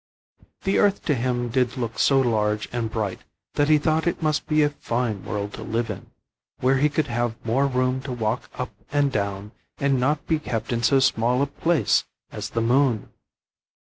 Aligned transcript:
The 0.63 0.79
earth 0.79 1.03
to 1.05 1.13
him 1.13 1.49
did 1.49 1.77
look 1.77 1.99
so 1.99 2.19
large 2.19 2.67
and 2.71 2.89
bright 2.89 3.19
that 3.53 3.69
he 3.69 3.77
thought 3.77 4.07
it 4.07 4.23
must 4.23 4.47
be 4.47 4.63
a 4.63 4.71
fine 4.71 5.23
world 5.23 5.53
to 5.53 5.61
live 5.61 5.91
in, 5.91 6.07
where 6.59 6.77
he 6.77 6.89
could 6.89 7.05
have 7.05 7.35
more 7.45 7.67
room 7.67 8.01
to 8.01 8.11
walk 8.11 8.49
up 8.55 8.71
and 8.91 9.11
down, 9.11 9.51
and 9.77 9.99
not 9.99 10.25
be 10.25 10.39
kept 10.39 10.73
in 10.73 10.81
so 10.81 10.97
small 10.99 11.43
a 11.43 11.45
place 11.45 12.03
as 12.31 12.49
the 12.49 12.61
moon. 12.61 13.09